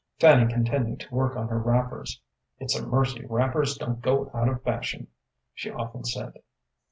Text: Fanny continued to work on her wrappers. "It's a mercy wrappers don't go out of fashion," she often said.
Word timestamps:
Fanny 0.19 0.51
continued 0.51 0.99
to 1.01 1.13
work 1.13 1.35
on 1.35 1.47
her 1.49 1.59
wrappers. 1.59 2.19
"It's 2.57 2.75
a 2.75 2.83
mercy 2.83 3.23
wrappers 3.29 3.77
don't 3.77 4.01
go 4.01 4.31
out 4.33 4.49
of 4.49 4.63
fashion," 4.63 5.09
she 5.53 5.69
often 5.69 6.05
said. 6.05 6.33